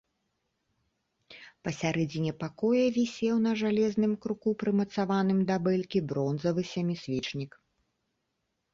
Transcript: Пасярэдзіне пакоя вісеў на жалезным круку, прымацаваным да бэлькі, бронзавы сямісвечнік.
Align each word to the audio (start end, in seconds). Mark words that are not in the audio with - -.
Пасярэдзіне 1.67 2.33
пакоя 2.43 2.81
вісеў 2.97 3.35
на 3.45 3.51
жалезным 3.61 4.13
круку, 4.25 4.57
прымацаваным 4.67 5.39
да 5.53 5.61
бэлькі, 5.71 5.99
бронзавы 6.11 6.61
сямісвечнік. 6.75 7.51